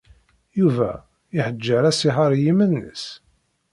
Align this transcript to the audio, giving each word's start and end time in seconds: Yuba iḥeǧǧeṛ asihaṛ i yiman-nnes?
Yuba 0.59 0.89
iḥeǧǧeṛ 1.37 1.83
asihaṛ 1.91 2.31
i 2.33 2.39
yiman-nnes? 2.43 3.03